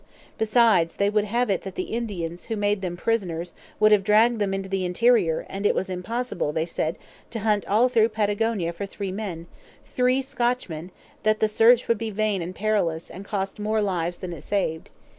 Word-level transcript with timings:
Besides, 0.39 0.95
they 0.95 1.11
would 1.11 1.25
have 1.25 1.51
it 1.51 1.61
that 1.61 1.75
the 1.75 1.93
Indians, 1.93 2.45
who 2.45 2.55
made 2.55 2.81
them 2.81 2.97
prisoners, 2.97 3.53
would 3.79 3.91
have 3.91 4.03
dragged 4.03 4.39
them 4.39 4.51
into 4.51 4.67
the 4.67 4.83
interior, 4.83 5.45
and 5.47 5.63
it 5.63 5.75
was 5.75 5.91
impossible, 5.91 6.51
they 6.51 6.65
said, 6.65 6.97
to 7.29 7.41
hunt 7.41 7.67
all 7.67 7.87
through 7.87 8.09
Patagonia 8.09 8.73
for 8.73 8.87
three 8.87 9.11
men 9.11 9.45
three 9.85 10.23
Scotchmen; 10.23 10.89
that 11.21 11.39
the 11.39 11.47
search 11.47 11.87
would 11.87 11.99
be 11.99 12.09
vain 12.09 12.41
and 12.41 12.55
perilous, 12.55 13.11
and 13.11 13.25
cost 13.25 13.59
more 13.59 13.79
lives 13.79 14.17
than 14.17 14.33
it 14.33 14.41
saved. 14.41 14.89